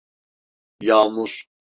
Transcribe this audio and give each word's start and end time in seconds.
Yağmur? 0.81 1.45